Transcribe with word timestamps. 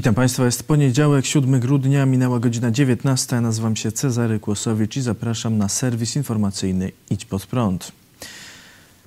Witam 0.00 0.14
Państwa, 0.14 0.44
jest 0.44 0.62
poniedziałek, 0.62 1.26
7 1.26 1.60
grudnia, 1.60 2.06
minęła 2.06 2.40
godzina 2.40 2.70
19. 2.70 3.40
Nazywam 3.40 3.76
się 3.76 3.92
Cezary 3.92 4.40
Kłosowicz 4.40 4.96
i 4.96 5.00
zapraszam 5.00 5.58
na 5.58 5.68
serwis 5.68 6.16
informacyjny 6.16 6.92
Idź 7.10 7.24
Pod 7.24 7.46
Prąd. 7.46 7.92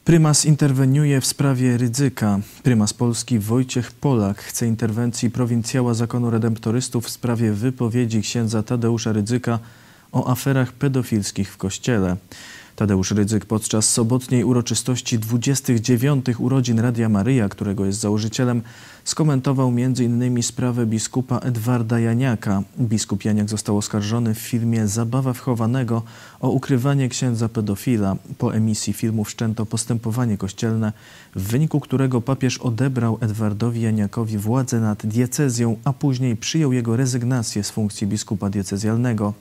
Prymas 0.05 0.45
interweniuje 0.45 1.21
w 1.21 1.26
sprawie 1.26 1.77
ryzyka. 1.77 2.40
Prymas 2.63 2.94
Polski 2.94 3.40
Wojciech 3.40 3.91
Polak 3.91 4.41
chce 4.41 4.68
interwencji 4.68 5.32
prowincjała 5.32 5.94
zakonu 5.94 6.30
redemptorystów 6.30 7.05
w 7.05 7.10
sprawie 7.10 7.52
wypowiedzi 7.52 8.21
księdza 8.21 8.63
Tadeusza 8.63 9.12
Rydzyka 9.12 9.60
o 10.12 10.32
aferach 10.32 10.71
pedofilskich 10.71 11.52
w 11.52 11.57
kościele. 11.57 12.18
Tadeusz 12.76 13.12
Rydzyk 13.12 13.45
podczas 13.45 13.90
sobotniej 13.90 14.44
uroczystości 14.44 15.20
29. 15.20 16.26
urodzin 16.40 16.80
Radia 16.80 17.09
Maryja, 17.09 17.49
którego 17.49 17.86
jest 17.86 17.99
założycielem, 17.99 18.62
skomentował 19.04 19.68
m.in. 19.68 20.44
sprawę 20.44 20.86
biskupa 20.86 21.38
Edwarda 21.40 21.99
Janiaka. 21.99 22.63
Biskup 22.80 23.26
Janiak 23.26 23.49
został 23.49 23.77
oskarżony 23.77 24.34
w 24.34 24.40
filmie 24.40 24.88
Zabawa 24.88 25.34
wchowanego 25.34 26.01
o 26.40 26.49
ukrywanie 26.49 27.10
księdza 27.10 27.49
pedofila. 27.49 28.16
Po 28.38 28.55
emisji 28.55 28.94
filmu 28.94 29.24
wszczęto 29.24 29.66
postępowanie 29.66 30.38
kościelne, 30.38 30.94
w 31.35 31.41
wyniku 31.48 31.79
którego 31.79 32.21
papież 32.21 32.57
odebrał 32.57 33.18
Edwardowi 33.21 33.82
Janiakowi 33.82 34.38
władzę 34.38 34.79
nad 34.79 35.05
diecezją, 35.05 35.77
a 35.84 35.94
później 35.94 36.35
przyjął 36.35 36.74
jego 36.74 36.96
rezygnację 36.96 37.63
z 37.63 37.71
funkcji 37.71 38.07
biskupa 38.07 38.49
diecezjalnego. 38.49 39.34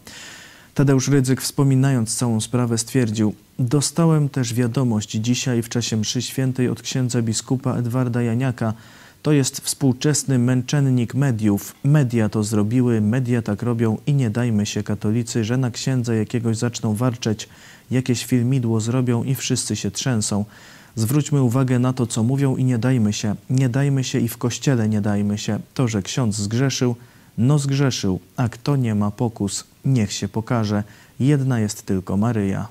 Tadeusz 0.74 1.08
Rydzyk 1.08 1.40
wspominając 1.40 2.16
całą 2.16 2.40
sprawę 2.40 2.78
stwierdził 2.78 3.34
Dostałem 3.58 4.28
też 4.28 4.54
wiadomość 4.54 5.10
dzisiaj 5.10 5.62
w 5.62 5.68
czasie 5.68 5.96
mszy 5.96 6.22
świętej 6.22 6.68
od 6.68 6.82
księdza 6.82 7.22
biskupa 7.22 7.74
Edwarda 7.76 8.22
Janiaka. 8.22 8.74
To 9.22 9.32
jest 9.32 9.60
współczesny 9.60 10.38
męczennik 10.38 11.14
mediów. 11.14 11.74
Media 11.84 12.28
to 12.28 12.42
zrobiły, 12.44 13.00
media 13.00 13.42
tak 13.42 13.62
robią 13.62 13.98
i 14.06 14.14
nie 14.14 14.30
dajmy 14.30 14.66
się 14.66 14.82
katolicy, 14.82 15.44
że 15.44 15.56
na 15.56 15.70
księdza 15.70 16.14
jakiegoś 16.14 16.56
zaczną 16.56 16.94
warczeć, 16.94 17.48
jakieś 17.90 18.24
filmidło 18.24 18.80
zrobią 18.80 19.24
i 19.24 19.34
wszyscy 19.34 19.76
się 19.76 19.90
trzęsą. 19.90 20.44
Zwróćmy 20.96 21.42
uwagę 21.42 21.78
na 21.78 21.92
to, 21.92 22.06
co 22.06 22.22
mówią 22.22 22.56
i 22.56 22.64
nie 22.64 22.78
dajmy 22.78 23.12
się. 23.12 23.34
Nie 23.50 23.68
dajmy 23.68 24.04
się 24.04 24.18
i 24.18 24.28
w 24.28 24.38
kościele 24.38 24.88
nie 24.88 25.00
dajmy 25.00 25.38
się. 25.38 25.58
To, 25.74 25.88
że 25.88 26.02
ksiądz 26.02 26.36
zgrzeszył, 26.36 26.96
no 27.38 27.58
zgrzeszył, 27.58 28.20
a 28.36 28.48
kto 28.48 28.76
nie 28.76 28.94
ma 28.94 29.10
pokus, 29.10 29.64
niech 29.84 30.12
się 30.12 30.28
pokaże. 30.28 30.84
Jedna 31.20 31.60
jest 31.60 31.86
tylko 31.86 32.16
Maryja. 32.16 32.68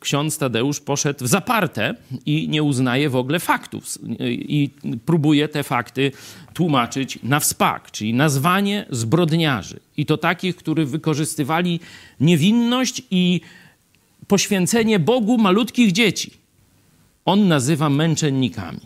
Ksiądz 0.00 0.38
Tadeusz 0.38 0.80
poszedł 0.80 1.24
w 1.24 1.28
zaparte 1.28 1.94
i 2.26 2.48
nie 2.48 2.62
uznaje 2.62 3.10
w 3.10 3.16
ogóle 3.16 3.40
faktów. 3.40 3.98
I 4.30 4.70
próbuje 5.06 5.48
te 5.48 5.62
fakty 5.62 6.12
tłumaczyć 6.54 7.18
na 7.22 7.40
wspak, 7.40 7.90
czyli 7.90 8.14
nazwanie 8.14 8.86
zbrodniarzy. 8.90 9.80
I 9.96 10.06
to 10.06 10.16
takich, 10.16 10.56
których 10.56 10.88
wykorzystywali 10.88 11.80
niewinność 12.20 13.02
i 13.10 13.40
poświęcenie 14.28 14.98
Bogu 14.98 15.38
malutkich 15.38 15.92
dzieci. 15.92 16.30
On 17.24 17.48
nazywa 17.48 17.90
męczennikami. 17.90 18.80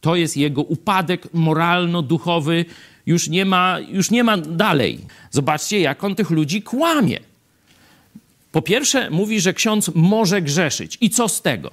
To 0.00 0.16
jest 0.16 0.36
jego 0.36 0.62
upadek 0.62 1.34
moralno-duchowy, 1.34 2.64
już 3.08 3.28
nie 3.28 3.44
ma, 3.44 3.78
już 3.88 4.10
nie 4.10 4.24
ma 4.24 4.36
dalej. 4.36 4.98
Zobaczcie, 5.30 5.80
jak 5.80 6.04
on 6.04 6.14
tych 6.14 6.30
ludzi 6.30 6.62
kłamie. 6.62 7.20
Po 8.52 8.62
pierwsze, 8.62 9.10
mówi, 9.10 9.40
że 9.40 9.54
ksiądz 9.54 9.90
może 9.94 10.42
grzeszyć. 10.42 10.98
I 11.00 11.10
co 11.10 11.28
z 11.28 11.42
tego? 11.42 11.70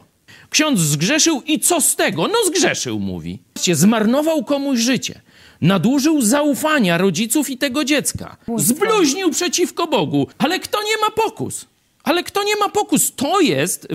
Ksiądz 0.49 0.79
zgrzeszył 0.79 1.41
i 1.47 1.59
co 1.59 1.81
z 1.81 1.95
tego? 1.95 2.27
No 2.27 2.35
zgrzeszył, 2.47 2.99
mówi. 2.99 3.39
Zmarnował 3.73 4.43
komuś 4.43 4.79
życie. 4.79 5.21
Nadużył 5.61 6.21
zaufania 6.21 6.97
rodziców 6.97 7.49
i 7.49 7.57
tego 7.57 7.83
dziecka. 7.83 8.37
Zbluźnił 8.57 9.31
przeciwko 9.31 9.87
Bogu. 9.87 10.27
Ale 10.37 10.59
kto 10.59 10.83
nie 10.83 10.97
ma 11.01 11.11
pokus? 11.11 11.65
Ale 12.03 12.23
kto 12.23 12.43
nie 12.43 12.55
ma 12.55 12.69
pokus? 12.69 13.15
To 13.15 13.41
jest, 13.41 13.87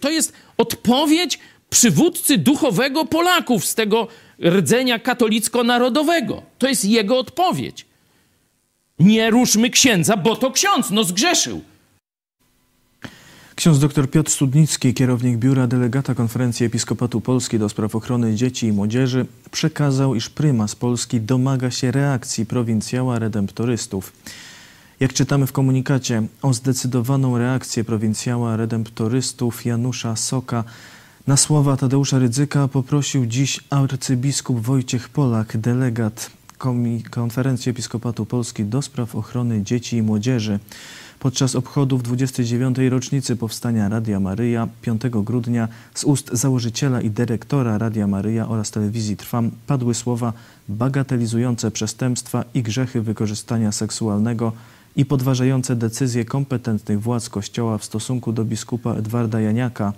to 0.00 0.10
jest 0.10 0.32
odpowiedź 0.56 1.38
przywódcy 1.70 2.38
duchowego 2.38 3.04
Polaków 3.04 3.66
z 3.66 3.74
tego 3.74 4.08
rdzenia 4.44 4.98
katolicko-narodowego. 4.98 6.42
To 6.58 6.68
jest 6.68 6.84
jego 6.84 7.18
odpowiedź. 7.18 7.86
Nie 8.98 9.30
ruszmy 9.30 9.70
księdza, 9.70 10.16
bo 10.16 10.36
to 10.36 10.50
ksiądz, 10.50 10.90
no 10.90 11.04
zgrzeszył. 11.04 11.60
Ksiądz 13.54 13.78
dr 13.78 14.10
Piotr 14.10 14.30
Studnicki, 14.30 14.94
kierownik 14.94 15.36
biura 15.36 15.66
delegata 15.66 16.14
Konferencji 16.14 16.66
Episkopatu 16.66 17.20
Polski 17.20 17.58
do 17.58 17.68
spraw 17.68 17.94
ochrony 17.94 18.34
dzieci 18.34 18.66
i 18.66 18.72
młodzieży, 18.72 19.26
przekazał, 19.50 20.14
iż 20.14 20.30
prymas 20.30 20.74
Polski 20.74 21.20
domaga 21.20 21.70
się 21.70 21.90
reakcji 21.90 22.46
prowincjała 22.46 23.18
redemptorystów. 23.18 24.12
Jak 25.00 25.12
czytamy 25.12 25.46
w 25.46 25.52
komunikacie, 25.52 26.22
o 26.42 26.54
zdecydowaną 26.54 27.38
reakcję 27.38 27.84
prowincjała 27.84 28.56
redemptorystów 28.56 29.64
Janusza 29.64 30.16
Soka 30.16 30.64
na 31.26 31.36
słowa 31.36 31.76
Tadeusza 31.76 32.18
Rydzyka 32.18 32.68
poprosił 32.68 33.26
dziś 33.26 33.60
arcybiskup 33.70 34.60
Wojciech 34.60 35.08
Polak, 35.08 35.56
delegat 35.56 36.30
Konferencji 37.10 37.70
Episkopatu 37.70 38.26
Polski 38.26 38.64
do 38.64 38.82
spraw 38.82 39.14
ochrony 39.14 39.62
dzieci 39.62 39.96
i 39.96 40.02
młodzieży. 40.02 40.58
Podczas 41.18 41.54
obchodów 41.56 42.02
29. 42.02 42.76
rocznicy 42.90 43.36
powstania 43.36 43.88
Radia 43.88 44.20
Maryja 44.20 44.68
5 44.82 45.02
grudnia 45.12 45.68
z 45.94 46.04
ust 46.04 46.30
założyciela 46.32 47.00
i 47.00 47.10
dyrektora 47.10 47.78
Radia 47.78 48.06
Maryja 48.06 48.48
oraz 48.48 48.70
telewizji 48.70 49.16
Trwam 49.16 49.50
padły 49.66 49.94
słowa 49.94 50.32
bagatelizujące 50.68 51.70
przestępstwa 51.70 52.44
i 52.54 52.62
grzechy 52.62 53.02
wykorzystania 53.02 53.72
seksualnego 53.72 54.52
i 54.96 55.04
podważające 55.04 55.76
decyzje 55.76 56.24
kompetentnych 56.24 57.02
władz 57.02 57.28
Kościoła 57.28 57.78
w 57.78 57.84
stosunku 57.84 58.32
do 58.32 58.44
biskupa 58.44 58.94
Edwarda 58.94 59.40
Janiaka. 59.40 59.92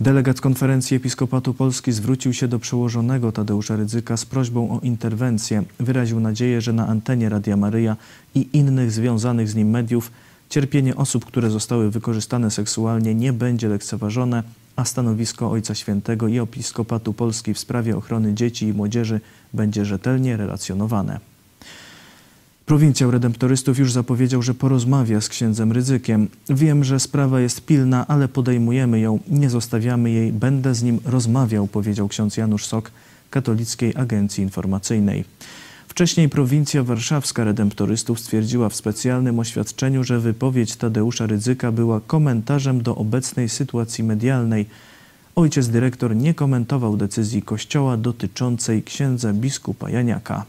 Delegat 0.00 0.40
Konferencji 0.40 0.96
Episkopatu 0.96 1.54
Polski 1.54 1.92
zwrócił 1.92 2.32
się 2.32 2.48
do 2.48 2.58
przełożonego 2.58 3.32
Tadeusza 3.32 3.76
Rydzyka 3.76 4.16
z 4.16 4.24
prośbą 4.24 4.70
o 4.70 4.80
interwencję. 4.80 5.62
Wyraził 5.80 6.20
nadzieję, 6.20 6.60
że 6.60 6.72
na 6.72 6.86
antenie 6.86 7.28
Radia 7.28 7.56
Maryja 7.56 7.96
i 8.34 8.48
innych 8.52 8.92
związanych 8.92 9.48
z 9.48 9.54
nim 9.54 9.70
mediów 9.70 10.10
cierpienie 10.48 10.96
osób, 10.96 11.24
które 11.24 11.50
zostały 11.50 11.90
wykorzystane 11.90 12.50
seksualnie 12.50 13.14
nie 13.14 13.32
będzie 13.32 13.68
lekceważone, 13.68 14.42
a 14.76 14.84
stanowisko 14.84 15.50
Ojca 15.50 15.74
Świętego 15.74 16.28
i 16.28 16.38
Episkopatu 16.38 17.12
Polski 17.12 17.54
w 17.54 17.58
sprawie 17.58 17.96
ochrony 17.96 18.34
dzieci 18.34 18.66
i 18.66 18.72
młodzieży 18.72 19.20
będzie 19.54 19.84
rzetelnie 19.84 20.36
relacjonowane. 20.36 21.29
Prowincjał 22.70 23.10
Redemptorystów 23.10 23.78
już 23.78 23.92
zapowiedział, 23.92 24.42
że 24.42 24.54
porozmawia 24.54 25.20
z 25.20 25.28
księdzem 25.28 25.72
Ryzykiem. 25.72 26.28
Wiem, 26.48 26.84
że 26.84 27.00
sprawa 27.00 27.40
jest 27.40 27.66
pilna, 27.66 28.06
ale 28.06 28.28
podejmujemy 28.28 29.00
ją, 29.00 29.18
nie 29.28 29.50
zostawiamy 29.50 30.10
jej, 30.10 30.32
będę 30.32 30.74
z 30.74 30.82
nim 30.82 31.00
rozmawiał, 31.04 31.66
powiedział 31.66 32.08
ksiądz 32.08 32.36
Janusz 32.36 32.66
Sok 32.66 32.90
Katolickiej 33.30 33.92
Agencji 33.96 34.44
Informacyjnej. 34.44 35.24
Wcześniej 35.88 36.28
prowincja 36.28 36.82
warszawska 36.82 37.44
redemptorystów 37.44 38.20
stwierdziła 38.20 38.68
w 38.68 38.76
specjalnym 38.76 39.38
oświadczeniu, 39.38 40.04
że 40.04 40.20
wypowiedź 40.20 40.76
Tadeusza 40.76 41.26
Rydzyka 41.26 41.72
była 41.72 42.00
komentarzem 42.06 42.82
do 42.82 42.96
obecnej 42.96 43.48
sytuacji 43.48 44.04
medialnej. 44.04 44.66
Ojciec 45.36 45.68
dyrektor 45.68 46.16
nie 46.16 46.34
komentował 46.34 46.96
decyzji 46.96 47.42
Kościoła 47.42 47.96
dotyczącej 47.96 48.82
księdza 48.82 49.32
biskupa 49.32 49.90
Janiaka. 49.90 50.44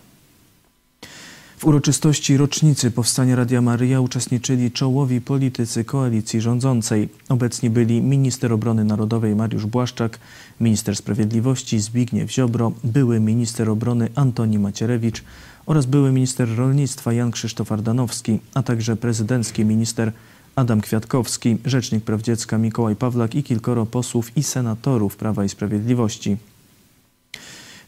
W 1.62 1.66
uroczystości 1.66 2.38
rocznicy 2.38 2.92
powstania 2.92 3.36
Radia 3.36 3.62
Maryja 3.62 4.02
uczestniczyli 4.02 4.72
czołowi 4.72 5.22
politycy 5.22 5.84
koalicji 5.84 6.42
rządzącej. 6.42 7.10
Obecni 7.30 7.70
byli 7.70 8.02
minister 8.02 8.54
obrony 8.54 8.86
narodowej 8.86 9.36
Mariusz 9.36 9.66
Błaszczak, 9.66 10.20
minister 10.60 10.96
sprawiedliwości 10.96 11.80
Zbigniew 11.80 12.32
Ziobro, 12.32 12.72
były 12.84 13.20
minister 13.20 13.70
obrony 13.70 14.10
Antoni 14.16 14.60
Macierewicz 14.60 15.24
oraz 15.66 15.86
były 15.86 16.12
minister 16.12 16.56
rolnictwa 16.56 17.14
Jan 17.14 17.32
Krzysztof 17.32 17.72
Ardanowski, 17.72 18.40
a 18.54 18.64
także 18.64 18.96
prezydencki 18.96 19.66
minister 19.66 20.12
Adam 20.56 20.82
Kwiatkowski, 20.82 21.58
rzecznik 21.66 22.04
praw 22.04 22.22
dziecka 22.22 22.58
Mikołaj 22.58 22.96
Pawlak 22.96 23.36
i 23.36 23.44
kilkoro 23.44 23.86
posłów 23.86 24.38
i 24.38 24.44
senatorów 24.44 25.16
Prawa 25.16 25.46
i 25.46 25.50
Sprawiedliwości. 25.50 26.38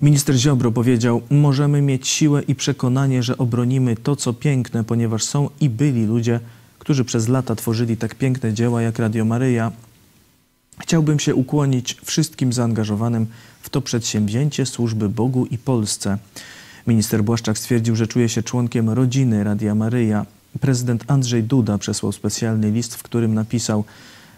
Minister 0.03 0.35
Ziobro 0.35 0.71
powiedział: 0.71 1.21
Możemy 1.29 1.81
mieć 1.81 2.07
siłę 2.07 2.41
i 2.41 2.55
przekonanie, 2.55 3.23
że 3.23 3.37
obronimy 3.37 3.95
to, 3.95 4.15
co 4.15 4.33
piękne, 4.33 4.83
ponieważ 4.83 5.23
są 5.23 5.49
i 5.59 5.69
byli 5.69 6.05
ludzie, 6.05 6.39
którzy 6.79 7.05
przez 7.05 7.27
lata 7.27 7.55
tworzyli 7.55 7.97
tak 7.97 8.15
piękne 8.15 8.53
dzieła 8.53 8.81
jak 8.81 8.99
Radio 8.99 9.25
Maryja. 9.25 9.71
Chciałbym 10.79 11.19
się 11.19 11.35
ukłonić 11.35 11.97
wszystkim 12.05 12.53
zaangażowanym 12.53 13.27
w 13.61 13.69
to 13.69 13.81
przedsięwzięcie 13.81 14.65
służby 14.65 15.09
Bogu 15.09 15.45
i 15.45 15.57
Polsce. 15.57 16.17
Minister 16.87 17.23
Błaszczak 17.23 17.57
stwierdził, 17.57 17.95
że 17.95 18.07
czuje 18.07 18.29
się 18.29 18.43
członkiem 18.43 18.89
rodziny 18.89 19.43
Radia 19.43 19.75
Maryja. 19.75 20.25
Prezydent 20.59 21.03
Andrzej 21.07 21.43
Duda 21.43 21.77
przesłał 21.77 22.11
specjalny 22.11 22.71
list, 22.71 22.95
w 22.95 23.03
którym 23.03 23.33
napisał: 23.33 23.85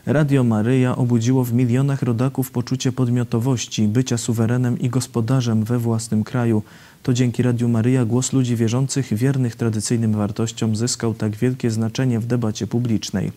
Radio 0.06 0.44
Maryja 0.44 0.96
obudziło 0.96 1.44
w 1.44 1.54
milionach 1.54 2.02
rodaków 2.02 2.52
poczucie 2.52 2.92
podmiotowości, 2.92 3.88
bycia 3.88 4.18
suwerenem 4.18 4.80
i 4.80 4.90
gospodarzem 4.90 5.63
we 5.63 5.80
własnym 5.80 6.24
kraju. 6.24 6.63
To 7.04 7.13
dzięki 7.13 7.44
Radiu 7.44 7.69
Maryja 7.69 8.06
głos 8.06 8.34
ludzi 8.34 8.56
wierzących, 8.56 9.13
wiernych 9.13 9.56
tradycyjnym 9.56 10.13
wartościom 10.13 10.75
zyskał 10.75 11.13
tak 11.13 11.36
wielkie 11.36 11.72
znaczenie 11.72 12.19
w 12.19 12.25
debacie 12.25 12.68
publicznej. 12.68 13.31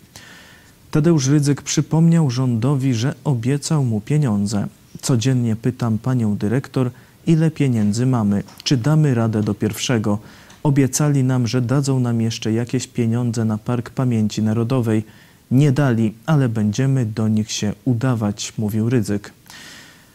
Tadeusz 0.90 1.28
Rydzyk 1.28 1.62
przypomniał 1.62 2.30
rządowi, 2.30 2.94
że 2.94 3.14
obiecał 3.24 3.84
mu 3.84 4.00
pieniądze. 4.00 4.66
Codziennie 5.00 5.56
pytam 5.56 5.98
panią 5.98 6.36
dyrektor, 6.36 6.90
ile 7.26 7.50
pieniędzy 7.50 8.06
mamy, 8.06 8.42
czy 8.64 8.76
damy 8.76 9.14
radę 9.14 9.42
do 9.42 9.54
pierwszego. 9.54 10.18
Obiecali 10.62 11.24
nam, 11.24 11.46
że 11.46 11.62
dadzą 11.62 12.00
nam 12.00 12.20
jeszcze 12.20 12.52
jakieś 12.52 12.86
pieniądze 12.86 13.44
na 13.44 13.58
Park 13.58 13.90
Pamięci 13.90 14.42
Narodowej. 14.42 15.04
Nie 15.50 15.72
dali, 15.72 16.14
ale 16.26 16.48
będziemy 16.48 17.06
do 17.06 17.28
nich 17.28 17.52
się 17.52 17.72
udawać, 17.84 18.52
mówił 18.58 18.90
Rydzyk. 18.90 19.32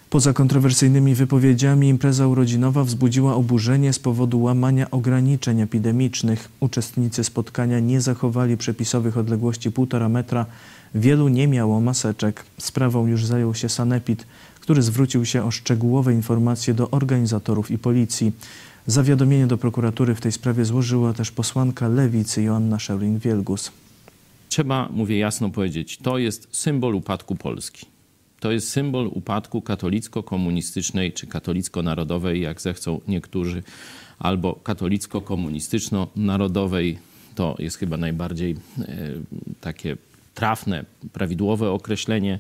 Poza 0.10 0.34
kontrowersyjnymi 0.34 1.16
wypowiedziami 1.16 1.90
impreza 1.90 2.28
urodzinowa 2.28 2.84
wzbudziła 2.84 3.36
oburzenie 3.36 3.94
z 3.94 4.00
powodu 4.00 4.42
łamania 4.42 4.92
ograniczeń 4.92 5.62
epidemicznych. 5.62 6.50
Uczestnicy 6.60 7.24
spotkania 7.24 7.80
nie 7.80 8.02
zachowali 8.02 8.58
przepisowych 8.58 9.18
odległości 9.18 9.72
1,5 9.72 10.10
metra. 10.10 10.46
Wielu 10.96 11.28
nie 11.28 11.48
miało 11.48 11.82
maseczek. 11.82 12.46
Sprawą 12.58 13.08
już 13.08 13.26
zajął 13.26 13.54
się 13.54 13.70
Sanepid, 13.70 14.26
który 14.60 14.82
zwrócił 14.82 15.26
się 15.26 15.44
o 15.44 15.52
szczegółowe 15.52 16.14
informacje 16.14 16.74
do 16.74 16.92
organizatorów 16.92 17.72
i 17.72 17.78
policji. 17.78 18.32
Zawiadomienie 18.88 19.48
do 19.48 19.58
prokuratury 19.58 20.16
w 20.16 20.22
tej 20.22 20.32
sprawie 20.32 20.66
złożyła 20.66 21.14
też 21.14 21.32
posłanka 21.32 21.88
Lewicy 21.88 22.42
Joanna 22.44 22.78
Szeurin-Wielgus. 22.78 23.83
Trzeba, 24.54 24.90
mówię 24.92 25.18
jasno 25.18 25.50
powiedzieć, 25.50 25.98
to 25.98 26.18
jest 26.18 26.48
symbol 26.52 26.96
upadku 26.96 27.36
Polski. 27.36 27.86
To 28.40 28.52
jest 28.52 28.70
symbol 28.70 29.08
upadku 29.08 29.62
katolicko-komunistycznej 29.62 31.14
czy 31.14 31.28
katolicko-narodowej, 31.28 32.42
jak 32.42 32.62
zechcą 32.62 33.02
niektórzy, 33.08 33.64
albo 34.20 34.60
katolicko-komunistyczno-narodowej. 34.64 36.98
To 37.36 37.56
jest 37.60 37.78
chyba 37.78 37.98
najbardziej 37.98 38.52
e, 38.52 38.56
takie 39.62 39.98
trafne, 40.36 40.86
prawidłowe 41.14 41.72
określenie 41.72 42.40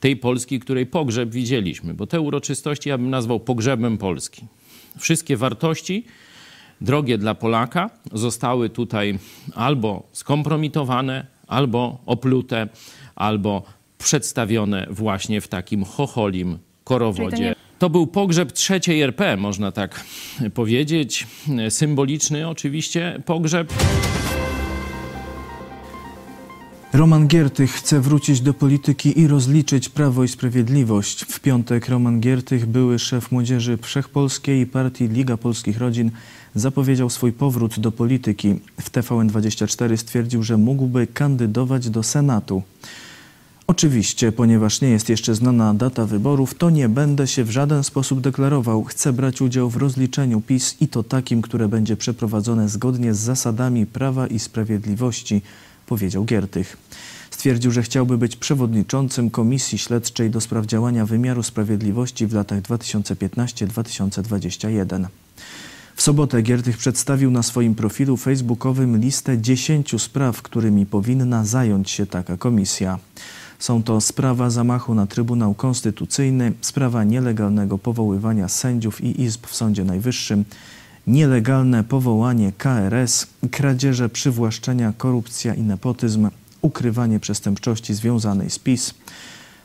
tej 0.00 0.16
Polski, 0.16 0.60
której 0.60 0.86
pogrzeb 0.86 1.30
widzieliśmy, 1.30 1.94
bo 1.94 2.06
te 2.06 2.20
uroczystości 2.20 2.88
ja 2.88 2.98
bym 2.98 3.10
nazwał 3.10 3.40
pogrzebem 3.40 3.98
Polski. 3.98 4.46
Wszystkie 4.98 5.36
wartości 5.36 6.04
drogie 6.80 7.18
dla 7.18 7.34
Polaka 7.34 7.90
zostały 8.12 8.70
tutaj 8.70 9.18
albo 9.54 10.08
skompromitowane, 10.12 11.37
albo 11.48 11.98
oplute, 12.06 12.68
albo 13.16 13.62
przedstawione 13.98 14.86
właśnie 14.90 15.40
w 15.40 15.48
takim 15.48 15.84
chocholim 15.84 16.58
korowodzie. 16.84 17.54
To 17.78 17.90
był 17.90 18.06
pogrzeb 18.06 18.52
trzeciej 18.52 19.02
RP, 19.02 19.36
można 19.36 19.72
tak 19.72 20.04
powiedzieć. 20.54 21.26
Symboliczny 21.68 22.48
oczywiście 22.48 23.22
pogrzeb. 23.26 23.72
Roman 26.92 27.28
Giertych 27.28 27.72
chce 27.72 28.00
wrócić 28.00 28.40
do 28.40 28.54
polityki 28.54 29.20
i 29.20 29.26
rozliczyć 29.26 29.88
Prawo 29.88 30.24
i 30.24 30.28
Sprawiedliwość. 30.28 31.24
W 31.24 31.40
piątek 31.40 31.88
Roman 31.88 32.20
Giertych, 32.20 32.66
były 32.66 32.98
szef 32.98 33.32
młodzieży 33.32 33.78
wszechpolskiej 33.82 34.60
i 34.60 34.66
partii 34.66 35.08
Liga 35.08 35.36
Polskich 35.36 35.78
Rodzin, 35.78 36.10
zapowiedział 36.58 37.10
swój 37.10 37.32
powrót 37.32 37.80
do 37.80 37.92
polityki. 37.92 38.60
W 38.80 38.90
TVN24 38.90 39.96
stwierdził, 39.96 40.42
że 40.42 40.56
mógłby 40.56 41.06
kandydować 41.06 41.90
do 41.90 42.02
Senatu. 42.02 42.62
Oczywiście, 43.66 44.32
ponieważ 44.32 44.80
nie 44.80 44.88
jest 44.88 45.08
jeszcze 45.08 45.34
znana 45.34 45.74
data 45.74 46.06
wyborów, 46.06 46.54
to 46.54 46.70
nie 46.70 46.88
będę 46.88 47.26
się 47.26 47.44
w 47.44 47.50
żaden 47.50 47.84
sposób 47.84 48.20
deklarował. 48.20 48.84
Chcę 48.84 49.12
brać 49.12 49.40
udział 49.40 49.70
w 49.70 49.76
rozliczeniu 49.76 50.40
PiS 50.40 50.76
i 50.80 50.88
to 50.88 51.02
takim, 51.02 51.42
które 51.42 51.68
będzie 51.68 51.96
przeprowadzone 51.96 52.68
zgodnie 52.68 53.14
z 53.14 53.18
zasadami 53.18 53.86
prawa 53.86 54.26
i 54.26 54.38
sprawiedliwości, 54.38 55.42
powiedział 55.86 56.24
Giertych. 56.24 56.76
Stwierdził, 57.30 57.70
że 57.70 57.82
chciałby 57.82 58.18
być 58.18 58.36
przewodniczącym 58.36 59.30
Komisji 59.30 59.78
Śledczej 59.78 60.30
do 60.30 60.40
spraw 60.40 60.66
działania 60.66 61.06
wymiaru 61.06 61.42
sprawiedliwości 61.42 62.26
w 62.26 62.32
latach 62.32 62.62
2015-2021. 62.62 65.06
W 65.98 66.02
sobotę 66.02 66.42
Giertych 66.42 66.76
przedstawił 66.76 67.30
na 67.30 67.42
swoim 67.42 67.74
profilu 67.74 68.16
facebookowym 68.16 68.96
listę 69.00 69.38
10 69.38 70.02
spraw, 70.02 70.42
którymi 70.42 70.86
powinna 70.86 71.44
zająć 71.44 71.90
się 71.90 72.06
taka 72.06 72.36
komisja. 72.36 72.98
Są 73.58 73.82
to 73.82 74.00
sprawa 74.00 74.50
zamachu 74.50 74.94
na 74.94 75.06
Trybunał 75.06 75.54
Konstytucyjny, 75.54 76.52
sprawa 76.60 77.04
nielegalnego 77.04 77.78
powoływania 77.78 78.48
sędziów 78.48 79.04
i 79.04 79.22
izb 79.22 79.46
w 79.46 79.54
Sądzie 79.54 79.84
Najwyższym, 79.84 80.44
nielegalne 81.06 81.84
powołanie 81.84 82.52
KRS, 82.58 83.26
kradzieże 83.50 84.08
przywłaszczenia, 84.08 84.92
korupcja 84.98 85.54
i 85.54 85.62
nepotyzm, 85.62 86.30
ukrywanie 86.62 87.20
przestępczości 87.20 87.94
związanej 87.94 88.50
z 88.50 88.58
PiS, 88.58 88.94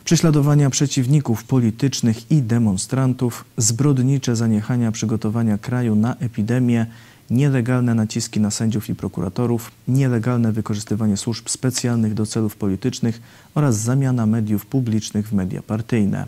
prześladowania 0.05 0.69
przeciwników 0.69 1.43
politycznych 1.43 2.31
i 2.31 2.41
demonstrantów, 2.41 3.45
zbrodnicze 3.57 4.35
zaniechania 4.35 4.91
przygotowania 4.91 5.57
kraju 5.57 5.95
na 5.95 6.15
epidemię, 6.15 6.85
nielegalne 7.29 7.95
naciski 7.95 8.39
na 8.39 8.51
sędziów 8.51 8.89
i 8.89 8.95
prokuratorów, 8.95 9.71
nielegalne 9.87 10.51
wykorzystywanie 10.51 11.17
służb 11.17 11.49
specjalnych 11.49 12.13
do 12.13 12.25
celów 12.25 12.55
politycznych 12.55 13.21
oraz 13.55 13.79
zamiana 13.79 14.25
mediów 14.25 14.65
publicznych 14.65 15.27
w 15.27 15.33
media 15.33 15.61
partyjne. 15.61 16.27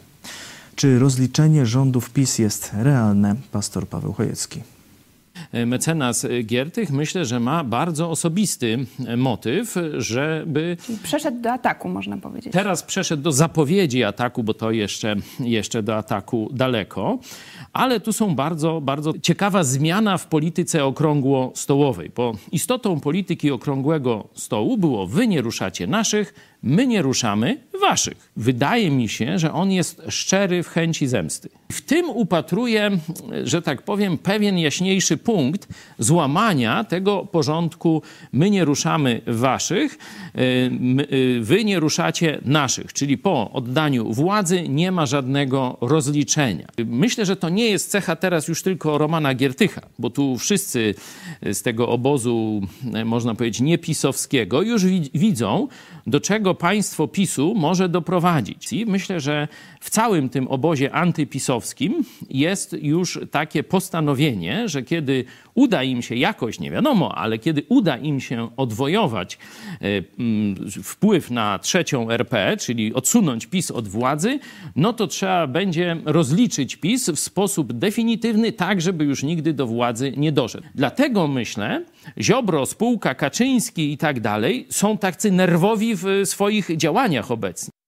Czy 0.75 0.99
rozliczenie 0.99 1.65
rządów 1.65 2.09
PiS 2.09 2.39
jest 2.39 2.71
realne? 2.73 3.35
Pastor 3.51 3.87
Paweł 3.87 4.13
Chojecki 4.13 4.74
mecenas 5.65 6.27
Giertych, 6.43 6.91
myślę, 6.91 7.25
że 7.25 7.39
ma 7.39 7.63
bardzo 7.63 8.09
osobisty 8.09 8.85
motyw, 9.17 9.75
żeby... 9.97 10.77
Czyli 10.85 10.97
przeszedł 10.97 11.41
do 11.41 11.51
ataku, 11.51 11.89
można 11.89 12.17
powiedzieć. 12.17 12.53
Teraz 12.53 12.83
przeszedł 12.83 13.23
do 13.23 13.31
zapowiedzi 13.31 14.03
ataku, 14.03 14.43
bo 14.43 14.53
to 14.53 14.71
jeszcze, 14.71 15.15
jeszcze 15.39 15.83
do 15.83 15.97
ataku 15.97 16.49
daleko. 16.53 17.19
Ale 17.73 17.99
tu 17.99 18.13
są 18.13 18.35
bardzo, 18.35 18.81
bardzo 18.81 19.13
ciekawa 19.21 19.63
zmiana 19.63 20.17
w 20.17 20.27
polityce 20.27 20.85
okrągło-stołowej, 20.85 22.11
bo 22.15 22.33
istotą 22.51 22.99
polityki 22.99 23.51
okrągłego 23.51 24.27
stołu 24.33 24.77
było 24.77 25.07
wy 25.07 25.27
nie 25.27 25.41
ruszacie 25.41 25.87
naszych, 25.87 26.33
my 26.65 26.87
nie 26.87 27.01
ruszamy 27.01 27.57
waszych. 27.81 28.31
Wydaje 28.37 28.91
mi 28.91 29.09
się, 29.09 29.39
że 29.39 29.53
on 29.53 29.71
jest 29.71 30.01
szczery 30.09 30.63
w 30.63 30.67
chęci 30.67 31.07
zemsty. 31.07 31.49
W 31.71 31.81
tym 31.81 32.09
upatruję, 32.09 32.91
że 33.43 33.61
tak 33.61 33.81
powiem, 33.81 34.17
pewien 34.17 34.57
jaśniejszy 34.57 35.17
punkt 35.17 35.67
złamania 35.99 36.83
tego 36.83 37.27
porządku 37.31 38.01
my 38.33 38.49
nie 38.49 38.65
ruszamy 38.65 39.21
waszych, 39.27 39.97
y, 40.35 40.41
y, 41.13 41.39
wy 41.41 41.65
nie 41.65 41.79
ruszacie 41.79 42.41
naszych, 42.45 42.93
czyli 42.93 43.17
po 43.17 43.51
oddaniu 43.51 44.13
władzy 44.13 44.69
nie 44.69 44.91
ma 44.91 45.05
żadnego 45.05 45.77
rozliczenia. 45.81 46.67
Myślę, 46.85 47.25
że 47.25 47.35
to 47.35 47.49
nie 47.49 47.69
jest 47.69 47.91
cecha 47.91 48.15
teraz 48.15 48.47
już 48.47 48.63
tylko 48.63 48.97
Romana 48.97 49.33
Giertycha, 49.33 49.81
bo 49.99 50.09
tu 50.09 50.37
wszyscy 50.37 50.95
z 51.53 51.61
tego 51.61 51.89
obozu, 51.89 52.61
można 53.05 53.35
powiedzieć, 53.35 53.61
niepisowskiego 53.61 54.61
już 54.61 54.85
widzą, 55.13 55.67
do 56.07 56.19
czego 56.19 56.55
państwo 56.55 57.07
PiSu 57.07 57.53
może 57.55 57.89
doprowadzić. 57.89 58.73
I 58.73 58.85
myślę, 58.85 59.19
że 59.19 59.47
w 59.79 59.89
całym 59.89 60.29
tym 60.29 60.47
obozie 60.47 60.91
antypisowskim 60.91 62.03
jest 62.29 62.75
już 62.81 63.19
takie 63.31 63.63
postanowienie, 63.63 64.69
że 64.69 64.83
kiedy 64.83 65.25
uda 65.55 65.83
im 65.83 66.01
się 66.01 66.15
jakoś, 66.15 66.59
nie 66.59 66.71
wiadomo, 66.71 67.15
ale 67.17 67.39
kiedy 67.39 67.63
uda 67.69 67.97
im 67.97 68.19
się 68.19 68.49
odwojować 68.57 69.37
e, 69.81 69.87
mm, 70.19 70.71
wpływ 70.83 71.31
na 71.31 71.59
trzecią 71.59 72.11
RP, 72.11 72.57
czyli 72.57 72.93
odsunąć 72.93 73.45
PiS 73.45 73.71
od 73.71 73.87
władzy, 73.87 74.39
no 74.75 74.93
to 74.93 75.07
trzeba 75.07 75.47
będzie 75.47 75.97
rozliczyć 76.05 76.75
PiS 76.75 77.09
w 77.09 77.19
sposób 77.19 77.73
definitywny, 77.73 78.51
tak 78.51 78.81
żeby 78.81 79.05
już 79.05 79.23
nigdy 79.23 79.53
do 79.53 79.67
władzy 79.67 80.13
nie 80.17 80.31
doszedł. 80.31 80.67
Dlatego 80.75 81.27
myślę, 81.27 81.85
Ziobro, 82.21 82.65
spółka, 82.65 83.15
Kaczyński 83.15 83.91
i 83.91 83.97
tak 83.97 84.19
dalej 84.19 84.67
są 84.69 84.97
tacy 84.97 85.31
nerwowi 85.31 85.95
w 85.95 86.05
swoich 86.23 86.77
działaniach 86.77 87.31
obecnie. 87.31 87.84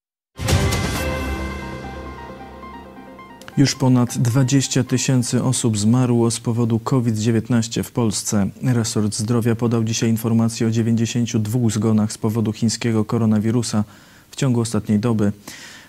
Już 3.58 3.76
ponad 3.76 4.18
20 4.18 4.84
tysięcy 4.84 5.44
osób 5.44 5.78
zmarło 5.78 6.32
z 6.32 6.40
powodu 6.40 6.80
COVID-19 6.80 7.84
w 7.84 7.92
Polsce. 7.92 8.50
Resort 8.64 9.16
Zdrowia 9.16 9.56
podał 9.56 9.84
dzisiaj 9.84 10.10
informację 10.10 10.68
o 10.68 10.72
92 10.72 11.70
zgonach 11.70 12.12
z 12.12 12.18
powodu 12.18 12.54
chińskiego 12.54 13.06
koronawirusa 13.06 13.84
w 14.32 14.36
ciągu 14.36 14.62
ostatniej 14.62 15.00
doby. 15.00 15.32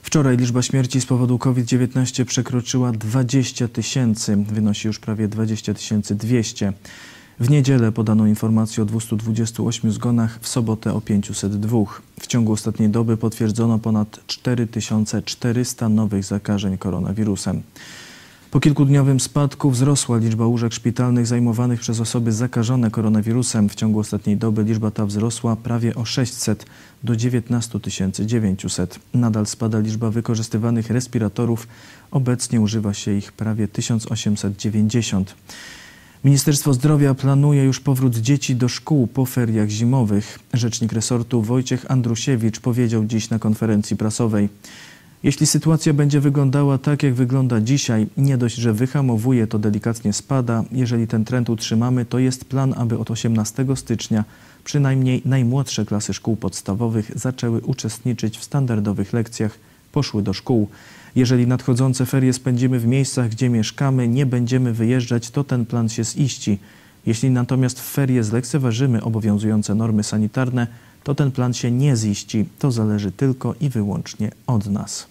Wczoraj 0.03 0.37
liczba 0.37 0.63
śmierci 0.63 1.01
z 1.01 1.07
powodu 1.07 1.39
COVID-19 1.39 2.25
przekroczyła 2.25 2.93
20 2.93 3.69
tysięcy, 3.69 4.37
wynosi 4.37 4.87
już 4.89 4.99
prawie 4.99 5.29
20 5.29 5.75
200. 6.11 6.73
W 7.41 7.51
niedzielę 7.51 7.93
podano 7.93 8.27
informację 8.27 8.83
o 8.83 8.87
228 8.87 9.93
zgonach, 9.93 10.39
w 10.41 10.49
sobotę 10.49 10.95
o 10.95 11.01
502. 11.01 11.79
W 12.21 12.27
ciągu 12.27 12.53
ostatniej 12.53 12.89
doby 12.89 13.17
potwierdzono 13.17 13.79
ponad 13.79 14.21
4400 14.27 15.89
nowych 15.89 16.25
zakażeń 16.25 16.79
koronawirusem. 16.79 17.63
Po 18.51 18.61
kilkudniowym 18.61 19.21
spadku 19.21 19.71
wzrosła 19.71 20.19
liczba 20.19 20.47
łóżek 20.47 20.73
szpitalnych 20.73 21.27
zajmowanych 21.27 21.81
przez 21.81 22.01
osoby 22.01 22.33
zakażone 22.33 22.91
koronawirusem. 22.91 23.69
W 23.69 23.75
ciągu 23.75 23.99
ostatniej 23.99 24.37
doby 24.37 24.65
liczba 24.65 24.91
ta 24.91 25.07
wzrosła 25.07 25.57
prawie 25.57 25.95
o 25.95 26.05
600 26.05 26.67
do 27.05 27.17
19 27.17 27.81
900. 28.27 28.99
Nadal 29.15 29.47
spada 29.47 29.79
liczba 29.79 30.11
wykorzystywanych 30.11 30.91
respiratorów. 30.91 31.69
Obecnie 32.11 32.61
używa 32.61 32.95
się 32.95 33.13
ich 33.13 33.33
prawie 33.33 33.69
1890. 33.69 35.35
Ministerstwo 36.25 36.75
Zdrowia 36.75 37.15
planuje 37.15 37.65
już 37.65 37.81
powrót 37.81 38.17
dzieci 38.17 38.57
do 38.57 38.69
szkół 38.69 39.07
po 39.07 39.27
feriach 39.27 39.69
zimowych. 39.69 40.39
Rzecznik 40.55 40.93
resortu 40.93 41.43
Wojciech 41.43 41.91
Andrusiewicz 41.91 42.61
powiedział 42.61 43.05
dziś 43.05 43.31
na 43.31 43.39
konferencji 43.39 43.97
prasowej. 43.97 44.49
Jeśli 45.23 45.47
sytuacja 45.47 45.95
będzie 45.95 46.21
wyglądała 46.21 46.79
tak, 46.79 47.03
jak 47.03 47.15
wygląda 47.15 47.61
dzisiaj, 47.61 48.07
nie 48.17 48.39
dość, 48.39 48.57
że 48.57 48.73
wyhamowuje, 48.73 49.47
to 49.47 49.59
delikatnie 49.59 50.13
spada. 50.13 50.65
Jeżeli 50.73 51.07
ten 51.07 51.25
trend 51.25 51.51
utrzymamy, 51.51 52.05
to 52.05 52.19
jest 52.19 52.45
plan, 52.45 52.75
aby 52.77 52.99
od 52.99 53.11
18 53.11 53.67
stycznia 53.75 54.25
przynajmniej 54.65 55.23
najmłodsze 55.25 55.87
klasy 55.87 56.15
szkół 56.15 56.37
podstawowych 56.37 57.11
zaczęły 57.15 57.61
uczestniczyć 57.61 58.39
w 58.39 58.45
standardowych 58.45 59.13
lekcjach, 59.13 59.59
poszły 59.93 60.23
do 60.23 60.33
szkół. 60.33 60.69
Jeżeli 61.19 61.47
nadchodzące 61.47 62.07
ferie 62.07 62.33
spędzimy 62.33 62.79
w 62.79 62.87
miejscach, 62.87 63.29
gdzie 63.29 63.49
mieszkamy, 63.49 64.09
nie 64.09 64.27
będziemy 64.27 64.73
wyjeżdżać, 64.73 65.31
to 65.31 65.45
ten 65.45 65.67
plan 65.67 65.89
się 65.89 66.05
ziści. 66.05 66.59
Jeśli 67.07 67.31
natomiast 67.31 67.81
w 67.81 67.93
ferie 67.93 68.25
zlekceważymy 68.25 69.03
obowiązujące 69.03 69.75
normy 69.75 70.05
sanitarne, 70.05 70.67
to 71.05 71.15
ten 71.15 71.33
plan 71.33 71.55
się 71.55 71.71
nie 71.71 71.97
ziści. 71.97 72.49
To 72.59 72.71
zależy 72.71 73.13
tylko 73.13 73.55
i 73.61 73.69
wyłącznie 73.69 74.31
od 74.47 74.67
nas. 74.67 75.07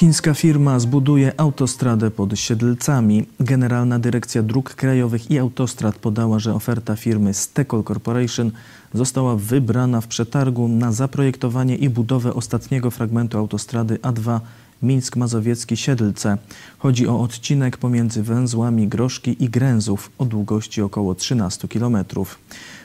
Chińska 0.00 0.34
firma 0.34 0.78
zbuduje 0.78 1.32
autostradę 1.40 2.10
pod 2.10 2.38
Siedlcami. 2.38 3.26
Generalna 3.40 3.98
Dyrekcja 3.98 4.42
Dróg 4.42 4.74
Krajowych 4.74 5.30
i 5.30 5.38
Autostrad 5.38 5.98
podała, 5.98 6.38
że 6.38 6.54
oferta 6.54 6.96
firmy 6.96 7.34
Stekol 7.34 7.84
Corporation 7.84 8.50
została 8.94 9.36
wybrana 9.36 10.00
w 10.00 10.06
przetargu 10.06 10.68
na 10.68 10.92
zaprojektowanie 10.92 11.76
i 11.76 11.88
budowę 11.88 12.34
ostatniego 12.34 12.90
fragmentu 12.90 13.38
autostrady 13.38 13.96
A2 13.96 14.40
Mińsk 14.82 15.16
Mazowiecki-Siedlce. 15.16 16.36
Chodzi 16.78 17.08
o 17.08 17.20
odcinek 17.20 17.76
pomiędzy 17.76 18.22
węzłami 18.22 18.88
Groszki 18.88 19.44
i 19.44 19.48
Gręzów 19.48 20.10
o 20.18 20.24
długości 20.24 20.82
około 20.82 21.14
13 21.14 21.68
km. 21.68 21.96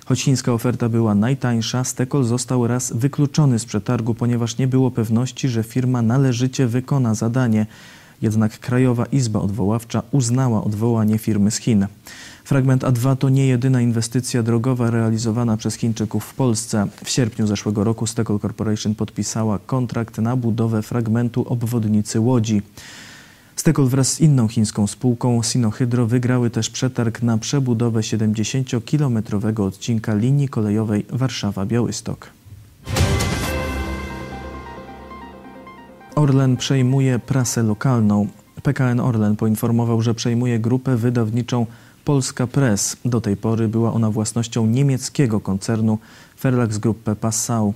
Choć 0.06 0.24
chińska 0.24 0.54
oferta 0.54 0.90
była 0.90 1.16
najtańsza, 1.16 1.84
Stekol 1.84 2.24
został 2.24 2.68
raz 2.68 2.94
wykluczony 2.94 3.60
z 3.60 3.66
przetargu, 3.66 4.14
ponieważ 4.14 4.58
nie 4.58 4.68
było 4.68 4.92
pewności, 4.92 5.50
że 5.50 5.64
firma 5.64 6.02
należycie 6.02 6.68
wykona 6.68 7.14
zadanie. 7.14 7.66
Jednak 8.22 8.60
Krajowa 8.60 9.06
Izba 9.06 9.40
Odwoławcza 9.40 10.02
uznała 10.12 10.64
odwołanie 10.64 11.18
firmy 11.18 11.52
z 11.52 11.58
Chin. 11.58 11.88
Fragment 12.44 12.84
A2 12.84 13.18
to 13.18 13.30
nie 13.30 13.48
jedyna 13.48 13.82
inwestycja 13.82 14.44
drogowa 14.44 14.92
realizowana 14.92 15.58
przez 15.58 15.76
Chińczyków 15.76 16.26
w 16.26 16.34
Polsce. 16.34 16.88
W 17.04 17.10
sierpniu 17.10 17.48
zeszłego 17.48 17.84
roku 17.84 18.08
Stekol 18.08 18.40
Corporation 18.40 18.96
podpisała 18.96 19.60
kontrakt 19.60 20.18
na 20.18 20.36
budowę 20.36 20.82
fragmentu 20.82 21.46
obwodnicy 21.48 22.20
Łodzi. 22.20 22.62
Stekol 23.66 23.88
wraz 23.88 24.14
z 24.14 24.22
inną 24.22 24.48
chińską 24.48 24.88
spółką 24.88 25.44
Sinohydro 25.44 26.06
wygrały 26.06 26.50
też 26.50 26.70
przetarg 26.70 27.22
na 27.22 27.38
przebudowę 27.38 28.00
70-kilometrowego 28.00 29.62
odcinka 29.62 30.16
linii 30.16 30.50
kolejowej 30.50 31.06
Warszawa-Białystok. 31.08 32.16
Orlen 36.16 36.58
przejmuje 36.58 37.20
prasę 37.20 37.64
lokalną. 37.64 38.28
PKN 38.64 39.00
Orlen 39.00 39.36
poinformował, 39.36 40.02
że 40.02 40.14
przejmuje 40.14 40.60
grupę 40.60 40.96
wydawniczą 40.96 41.66
Polska 42.04 42.48
Press. 42.48 42.98
Do 43.06 43.22
tej 43.22 43.38
pory 43.38 43.68
była 43.68 43.94
ona 43.94 44.12
własnością 44.12 44.66
niemieckiego 44.66 45.40
koncernu 45.40 45.98
Verlags 46.42 46.78
Gruppe 46.78 47.16
Passau. 47.16 47.74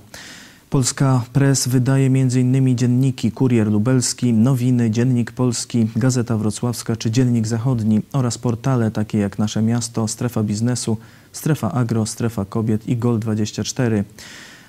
Polska 0.70 1.22
Press 1.32 1.68
wydaje 1.68 2.06
m.in. 2.06 2.76
dzienniki 2.76 3.32
Kurier 3.32 3.66
Lubelski, 3.66 4.32
Nowiny, 4.32 4.90
Dziennik 4.90 5.32
Polski, 5.32 5.86
Gazeta 5.96 6.36
Wrocławska 6.36 6.96
czy 6.96 7.10
Dziennik 7.10 7.46
Zachodni 7.46 8.00
oraz 8.12 8.38
portale 8.38 8.90
takie 8.90 9.18
jak 9.18 9.38
Nasze 9.38 9.62
Miasto, 9.62 10.08
Strefa 10.08 10.42
Biznesu, 10.42 10.96
Strefa 11.32 11.72
Agro, 11.72 12.06
Strefa 12.06 12.44
Kobiet 12.44 12.88
i 12.88 12.96
Gol24. 12.96 14.04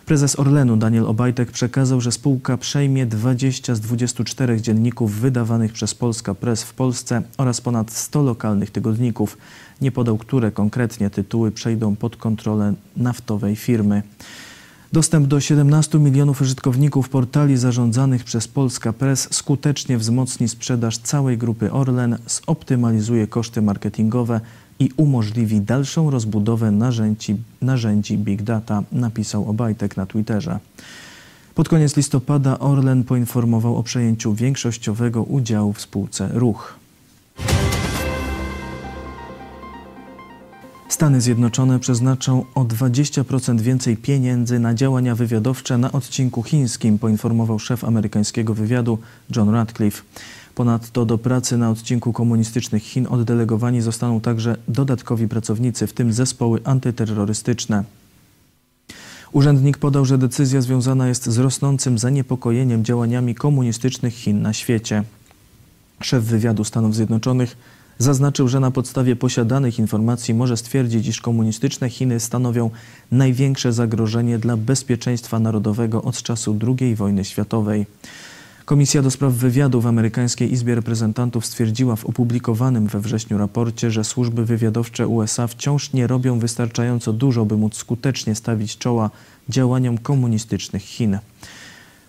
Prezes 0.05 0.39
Orlenu 0.39 0.77
Daniel 0.77 1.05
Obajtek 1.05 1.51
przekazał, 1.51 2.01
że 2.01 2.11
spółka 2.11 2.57
przejmie 2.57 3.05
20 3.05 3.75
z 3.75 3.79
24 3.79 4.61
dzienników 4.61 5.19
wydawanych 5.19 5.73
przez 5.73 5.95
Polska 5.95 6.35
Press 6.35 6.63
w 6.63 6.73
Polsce 6.73 7.21
oraz 7.37 7.61
ponad 7.61 7.91
100 7.91 8.23
lokalnych 8.23 8.71
tygodników. 8.71 9.37
Nie 9.81 9.91
podał, 9.91 10.17
które 10.17 10.51
konkretnie 10.51 11.09
tytuły 11.09 11.51
przejdą 11.51 11.95
pod 11.95 12.15
kontrolę 12.15 12.73
naftowej 12.97 13.55
firmy. 13.55 14.03
Dostęp 14.93 15.27
do 15.27 15.39
17 15.39 15.99
milionów 15.99 16.41
użytkowników 16.41 17.09
portali 17.09 17.57
zarządzanych 17.57 18.23
przez 18.23 18.47
Polska 18.47 18.93
Press 18.93 19.27
skutecznie 19.31 19.97
wzmocni 19.97 20.47
sprzedaż 20.47 20.97
całej 20.97 21.37
grupy 21.37 21.71
Orlen, 21.71 22.17
zoptymalizuje 22.27 23.27
koszty 23.27 23.61
marketingowe 23.61 24.41
i 24.79 24.89
umożliwi 24.97 25.61
dalszą 25.61 26.09
rozbudowę 26.09 26.71
narzędzi, 26.71 27.35
narzędzi 27.61 28.17
Big 28.17 28.41
Data, 28.41 28.83
napisał 28.91 29.49
Obajtek 29.49 29.97
na 29.97 30.05
Twitterze. 30.05 30.59
Pod 31.55 31.69
koniec 31.69 31.97
listopada 31.97 32.59
Orlen 32.59 33.03
poinformował 33.03 33.77
o 33.77 33.83
przejęciu 33.83 34.33
większościowego 34.33 35.23
udziału 35.23 35.73
w 35.73 35.81
spółce 35.81 36.29
Ruch. 36.33 36.73
Stany 41.01 41.21
Zjednoczone 41.21 41.79
przeznaczą 41.79 42.45
o 42.55 42.65
20% 42.65 43.59
więcej 43.59 43.97
pieniędzy 43.97 44.59
na 44.59 44.73
działania 44.73 45.15
wywiadowcze 45.15 45.77
na 45.77 45.91
odcinku 45.91 46.43
chińskim, 46.43 46.99
poinformował 46.99 47.59
szef 47.59 47.83
amerykańskiego 47.83 48.53
wywiadu 48.53 48.97
John 49.35 49.49
Radcliffe. 49.49 50.01
Ponadto 50.55 51.05
do 51.05 51.17
pracy 51.17 51.57
na 51.57 51.69
odcinku 51.69 52.13
komunistycznych 52.13 52.83
Chin 52.83 53.07
oddelegowani 53.09 53.81
zostaną 53.81 54.21
także 54.21 54.55
dodatkowi 54.67 55.27
pracownicy, 55.27 55.87
w 55.87 55.93
tym 55.93 56.13
zespoły 56.13 56.59
antyterrorystyczne. 56.63 57.83
Urzędnik 59.31 59.77
podał, 59.77 60.05
że 60.05 60.17
decyzja 60.17 60.61
związana 60.61 61.07
jest 61.07 61.29
z 61.29 61.37
rosnącym 61.37 61.97
zaniepokojeniem 61.97 62.85
działaniami 62.85 63.35
komunistycznych 63.35 64.13
Chin 64.13 64.41
na 64.41 64.53
świecie. 64.53 65.03
Szef 66.01 66.23
wywiadu 66.23 66.63
Stanów 66.63 66.95
Zjednoczonych 66.95 67.57
zaznaczył, 68.01 68.47
że 68.47 68.59
na 68.59 68.71
podstawie 68.71 69.15
posiadanych 69.15 69.79
informacji 69.79 70.33
może 70.33 70.57
stwierdzić, 70.57 71.07
iż 71.07 71.21
komunistyczne 71.21 71.89
Chiny 71.89 72.19
stanowią 72.19 72.69
największe 73.11 73.73
zagrożenie 73.73 74.39
dla 74.39 74.57
bezpieczeństwa 74.57 75.39
narodowego 75.39 76.01
od 76.01 76.23
czasu 76.23 76.59
II 76.79 76.95
wojny 76.95 77.25
światowej. 77.25 77.85
Komisja 78.65 79.01
do 79.01 79.11
spraw 79.11 79.33
wywiadu 79.33 79.81
w 79.81 79.87
amerykańskiej 79.87 80.53
Izbie 80.53 80.75
Reprezentantów 80.75 81.45
stwierdziła 81.45 81.95
w 81.95 82.05
opublikowanym 82.05 82.87
we 82.87 82.99
wrześniu 82.99 83.37
raporcie, 83.37 83.91
że 83.91 84.03
służby 84.03 84.45
wywiadowcze 84.45 85.07
USA 85.07 85.47
wciąż 85.47 85.93
nie 85.93 86.07
robią 86.07 86.39
wystarczająco 86.39 87.13
dużo, 87.13 87.45
by 87.45 87.57
móc 87.57 87.75
skutecznie 87.75 88.35
stawić 88.35 88.77
czoła 88.77 89.09
działaniom 89.49 89.97
komunistycznych 89.97 90.83
Chin. 90.83 91.19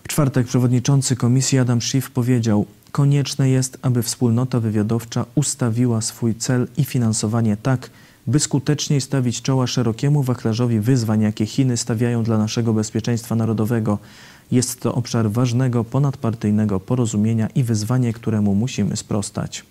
W 0.03 0.07
czwartek 0.07 0.47
przewodniczący 0.47 1.15
komisji 1.15 1.59
Adam 1.59 1.81
Schiff 1.81 2.11
powiedział: 2.11 2.65
Konieczne 2.91 3.49
jest, 3.49 3.77
aby 3.81 4.03
wspólnota 4.03 4.59
wywiadowcza 4.59 5.25
ustawiła 5.35 6.01
swój 6.01 6.35
cel 6.35 6.67
i 6.77 6.85
finansowanie 6.85 7.57
tak, 7.57 7.89
by 8.27 8.39
skuteczniej 8.39 9.01
stawić 9.01 9.41
czoła 9.41 9.67
szerokiemu 9.67 10.23
wachlarzowi 10.23 10.79
wyzwań, 10.79 11.21
jakie 11.21 11.45
Chiny 11.45 11.77
stawiają 11.77 12.23
dla 12.23 12.37
naszego 12.37 12.73
bezpieczeństwa 12.73 13.35
narodowego. 13.35 13.99
Jest 14.51 14.81
to 14.81 14.95
obszar 14.95 15.31
ważnego, 15.31 15.83
ponadpartyjnego 15.83 16.79
porozumienia 16.79 17.47
i 17.55 17.63
wyzwanie, 17.63 18.13
któremu 18.13 18.55
musimy 18.55 18.97
sprostać. 18.97 19.65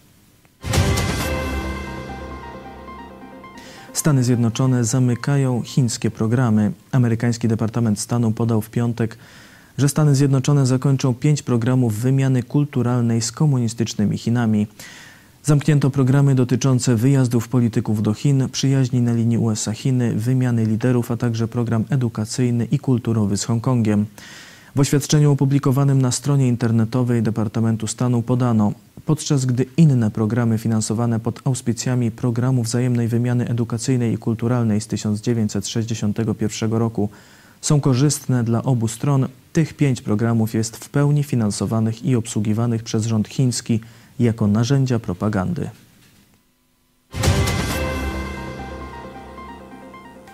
Stany 3.93 4.25
Zjednoczone 4.25 4.85
zamykają 4.85 5.62
chińskie 5.62 6.11
programy. 6.11 6.73
Amerykański 6.93 7.49
Departament 7.49 8.01
Stanu 8.01 8.33
podał 8.33 8.62
w 8.62 8.71
piątek, 8.71 9.19
że 9.79 9.88
Stany 9.88 10.14
Zjednoczone 10.14 10.67
zakończą 10.67 11.14
pięć 11.14 11.43
programów 11.43 11.95
wymiany 11.95 12.43
kulturalnej 12.43 13.23
z 13.23 13.33
komunistycznymi 13.33 14.19
Chinami. 14.19 14.67
Zamknięto 15.45 15.91
programy 15.91 16.35
dotyczące 16.35 16.97
wyjazdów 16.97 17.49
polityków 17.49 18.02
do 18.02 18.14
Chin, 18.14 18.49
przyjaźni 18.52 19.00
na 19.00 19.12
linii 19.12 19.38
USA-Chiny, 19.38 20.14
wymiany 20.14 20.64
liderów, 20.64 21.11
a 21.11 21.17
także 21.17 21.49
program 21.49 21.85
edukacyjny 21.91 22.64
i 22.64 22.79
kulturowy 22.79 23.37
z 23.37 23.45
Hongkongiem. 23.45 24.07
W 24.76 24.81
oświadczeniu 24.81 25.33
opublikowanym 25.33 26.02
na 26.02 26.12
stronie 26.12 26.49
internetowej 26.49 27.23
Departamentu 27.23 27.87
Stanu 27.87 28.23
podano, 28.23 28.73
podczas 29.07 29.45
gdy 29.45 29.67
inne 29.76 30.11
programy 30.11 30.59
finansowane 30.59 31.21
pod 31.21 31.41
auspicjami 31.45 32.11
programu 32.11 32.62
wzajemnej 32.62 33.09
wymiany 33.09 33.49
edukacyjnej 33.49 34.14
i 34.14 34.19
kulturalnej 34.19 34.81
z 34.81 34.87
1961 34.87 36.73
roku 36.73 37.09
są 37.61 37.81
korzystne 37.81 38.45
dla 38.45 38.62
obu 38.62 38.88
stron, 38.88 39.29
tych 39.52 39.75
pięć 39.75 40.02
programów 40.02 40.54
jest 40.54 40.76
w 40.76 40.88
pełni 40.88 41.23
finansowanych 41.23 42.04
i 42.04 42.16
obsługiwanych 42.16 42.82
przez 42.82 43.06
rząd 43.06 43.28
chiński 43.28 43.80
jako 44.21 44.47
narzędzia 44.47 44.99
propagandy. 44.99 45.71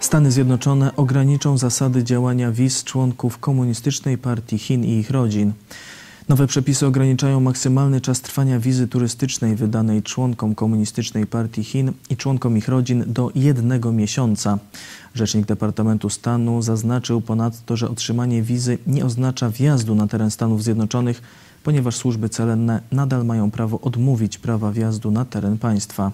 Stany 0.01 0.33
Zjednoczone 0.33 0.97
ograniczą 0.97 1.59
zasady 1.59 2.05
działania 2.05 2.53
wiz 2.53 2.85
członków 2.85 3.39
Komunistycznej 3.39 4.19
Partii 4.19 4.59
Chin 4.59 4.85
i 4.85 4.93
ich 4.93 5.11
rodzin. 5.11 5.53
Nowe 6.29 6.47
przepisy 6.47 6.87
ograniczają 6.87 7.41
maksymalny 7.41 8.01
czas 8.01 8.21
trwania 8.21 8.61
wizy 8.61 8.89
turystycznej 8.89 9.57
wydanej 9.57 10.03
członkom 10.03 10.55
Komunistycznej 10.55 11.27
Partii 11.27 11.65
Chin 11.65 11.93
i 12.11 12.17
członkom 12.17 12.57
ich 12.59 12.69
rodzin 12.69 13.05
do 13.07 13.31
jednego 13.35 13.93
miesiąca. 13.93 14.59
Rzecznik 15.15 15.47
Departamentu 15.47 16.11
Stanu 16.11 16.63
zaznaczył 16.63 17.21
ponadto, 17.21 17.77
że 17.77 17.91
otrzymanie 17.91 18.43
wizy 18.43 18.79
nie 18.87 19.05
oznacza 19.05 19.51
wjazdu 19.51 19.95
na 19.95 20.07
teren 20.07 20.31
Stanów 20.31 20.63
Zjednoczonych, 20.63 21.23
ponieważ 21.65 21.97
służby 21.97 22.29
celenne 22.29 22.81
nadal 22.93 23.25
mają 23.25 23.51
prawo 23.51 23.81
odmówić 23.81 24.39
prawa 24.39 24.73
wjazdu 24.73 25.11
na 25.11 25.25
teren 25.25 25.59
państwa. 25.59 26.13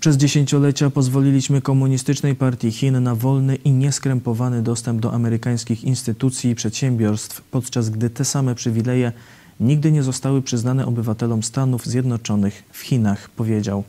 Przez 0.00 0.16
dziesięciolecia 0.16 0.90
pozwoliliśmy 0.90 1.60
Komunistycznej 1.60 2.34
Partii 2.34 2.72
Chin 2.72 3.02
na 3.02 3.14
wolny 3.14 3.56
i 3.56 3.70
nieskrępowany 3.72 4.62
dostęp 4.62 5.00
do 5.00 5.12
amerykańskich 5.12 5.84
instytucji 5.84 6.50
i 6.50 6.54
przedsiębiorstw, 6.54 7.40
podczas 7.40 7.90
gdy 7.90 8.10
te 8.10 8.24
same 8.24 8.54
przywileje 8.54 9.12
nigdy 9.60 9.92
nie 9.92 10.02
zostały 10.02 10.42
przyznane 10.42 10.86
obywatelom 10.86 11.42
Stanów 11.42 11.86
Zjednoczonych 11.86 12.62
w 12.72 12.80
Chinach, 12.80 13.30
powiedział. 13.30 13.84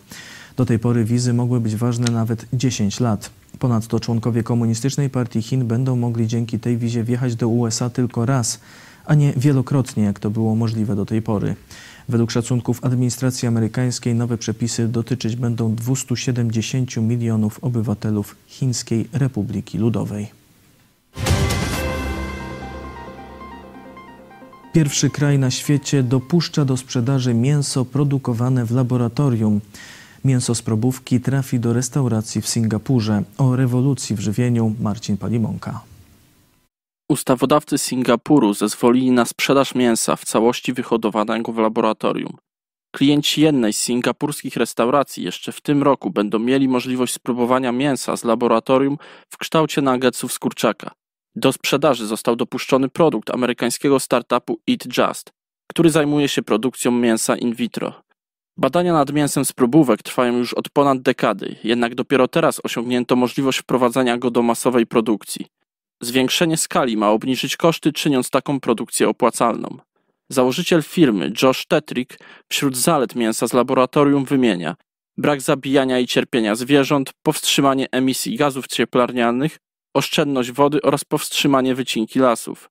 Do 0.58 0.65
tej 0.65 0.80
pory 0.80 1.06
wizy 1.06 1.34
mogły 1.34 1.60
być 1.60 1.75
ważne 1.75 2.12
nawet 2.12 2.46
10 2.53 3.00
lat. 3.00 3.30
Ponadto 3.60 4.00
członkowie 4.00 4.44
Komunistycznej 4.44 5.10
Partii 5.10 5.41
Chin 5.41 5.68
będą 5.68 5.96
mogli 5.96 6.27
dzięki 6.27 6.60
tej 6.60 6.77
wizie 6.77 7.03
wjechać 7.03 7.36
do 7.36 7.48
USA 7.48 7.89
tylko 7.89 8.25
raz, 8.25 8.60
a 9.06 9.15
nie 9.15 9.34
wielokrotnie, 9.38 10.03
jak 10.03 10.20
to 10.20 10.30
było 10.30 10.56
możliwe 10.56 10.96
do 10.96 11.06
tej 11.06 11.22
pory. 11.22 11.56
Według 12.12 12.32
szacunków 12.32 12.86
administracji 12.86 13.48
amerykańskiej 13.48 14.15
nowe 14.15 14.38
przepisy 14.38 14.88
dotyczyć 14.88 15.36
będą 15.36 15.75
270 15.75 16.98
milionów 16.98 17.63
obywatelów 17.63 18.36
Chińskiej 18.48 19.08
Republiki 19.13 19.77
Ludowej. 19.77 20.27
Pierwszy 24.74 25.10
kraj 25.10 25.39
na 25.39 25.51
świecie 25.51 26.03
dopuszcza 26.03 26.65
do 26.65 26.77
sprzedaży 26.77 27.34
mięso 27.34 27.86
produkowane 27.86 28.65
w 28.65 28.72
laboratorium. 28.72 29.62
Mięso 30.25 30.56
z 30.56 30.62
probówki 30.62 31.22
trafi 31.22 31.60
do 31.60 31.74
restauracji 31.74 32.41
w 32.41 32.48
Singapurze. 32.48 33.24
O 33.38 33.56
rewolucji 33.56 34.15
w 34.15 34.20
żywieniu 34.20 34.75
Marcin 34.80 35.18
Palimonka. 35.18 35.90
Ustawodawcy 37.12 37.77
Singapuru 37.77 38.53
zezwolili 38.53 39.12
na 39.12 39.25
sprzedaż 39.25 39.75
mięsa 39.75 40.15
w 40.15 40.25
całości 40.25 40.74
wyhodowanego 40.74 41.51
w 41.51 41.58
laboratorium. 41.58 42.38
Klienci 42.96 43.41
jednej 43.41 43.74
z 43.74 43.77
singapurskich 43.77 44.56
restauracji 44.56 45.24
jeszcze 45.24 45.51
w 45.51 45.62
tym 45.62 45.84
roku 45.84 46.10
będą 46.10 46.39
mieli 46.39 46.68
możliwość 46.68 47.13
spróbowania 47.13 47.72
mięsa 47.72 48.18
z 48.18 48.24
laboratorium 48.24 48.98
w 49.30 49.38
kształcie 49.38 49.81
nuggetsów 49.81 50.33
z 50.33 50.40
kurczaka. 50.40 50.92
Do 51.35 51.53
sprzedaży 51.53 52.07
został 52.07 52.35
dopuszczony 52.35 52.90
produkt 52.90 53.29
amerykańskiego 53.29 54.00
startupu 54.00 54.59
Eat 54.70 54.98
Just, 54.98 55.31
który 55.68 55.90
zajmuje 55.90 56.27
się 56.27 56.42
produkcją 56.42 56.92
mięsa 56.92 57.35
in 57.35 57.55
vitro. 57.55 57.94
Badania 58.57 58.94
nad 58.94 59.14
mięsem 59.14 59.46
z 59.46 59.53
probówek 59.53 60.03
trwają 60.03 60.38
już 60.38 60.53
od 60.53 60.70
ponad 60.70 61.01
dekady, 61.01 61.55
jednak 61.64 61.96
dopiero 61.96 62.27
teraz 62.27 62.62
osiągnięto 62.64 63.16
możliwość 63.16 63.59
wprowadzania 63.59 64.18
go 64.18 64.31
do 64.31 64.42
masowej 64.42 64.85
produkcji. 64.88 65.60
Zwiększenie 66.01 66.57
skali 66.57 66.98
ma 66.98 67.09
obniżyć 67.09 67.57
koszty, 67.57 67.94
czyniąc 67.94 68.29
taką 68.29 68.59
produkcję 68.59 69.09
opłacalną. 69.09 69.77
Założyciel 70.29 70.83
firmy 70.83 71.33
Josh 71.42 71.66
Tetrick 71.66 72.18
wśród 72.50 72.77
zalet 72.77 73.16
mięsa 73.16 73.48
z 73.48 73.53
laboratorium 73.53 74.25
wymienia 74.25 74.75
brak 75.18 75.42
zabijania 75.42 76.00
i 76.00 76.07
cierpienia 76.07 76.55
zwierząt, 76.55 77.11
powstrzymanie 77.24 77.87
emisji 77.92 78.37
gazów 78.37 78.68
cieplarnianych, 78.68 79.57
oszczędność 79.94 80.51
wody 80.51 80.81
oraz 80.81 81.03
powstrzymanie 81.03 81.75
wycinki 81.75 82.20
lasów. 82.20 82.70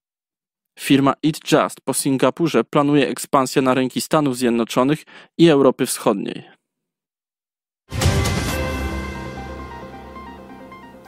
Firma 0.79 1.14
Eat 1.27 1.53
Just 1.53 1.81
po 1.81 1.95
Singapurze 1.95 2.64
planuje 2.64 3.09
ekspansję 3.09 3.62
na 3.62 3.75
rynki 3.75 4.01
Stanów 4.01 4.37
Zjednoczonych 4.37 5.05
i 5.38 5.49
Europy 5.49 5.87
Wschodniej. 5.87 6.60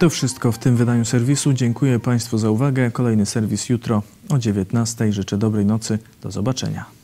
To 0.02 0.10
wszystko 0.10 0.52
w 0.52 0.58
tym 0.58 0.76
wydaniu 0.76 1.04
serwisu. 1.04 1.52
Dziękuję 1.52 2.00
Państwu 2.00 2.38
za 2.38 2.50
uwagę. 2.50 2.90
Kolejny 2.90 3.26
serwis 3.26 3.68
jutro 3.68 4.02
o 4.28 4.34
19:00. 4.34 5.12
Życzę 5.12 5.38
dobrej 5.38 5.66
nocy. 5.66 5.98
Do 6.22 6.30
zobaczenia. 6.30 7.01